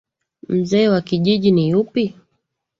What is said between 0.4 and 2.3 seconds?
Mzee wa kijiji ni yupi?